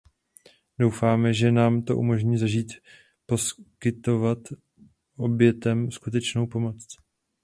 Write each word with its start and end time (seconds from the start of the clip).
Doufáme, 0.79 1.33
že 1.33 1.51
nám 1.51 1.81
to 1.81 1.97
umožní 1.97 2.37
začít 2.37 2.73
poskytovat 3.25 4.37
obětem 5.17 5.91
skutečnou 5.91 6.47
pomoc. 6.47 6.97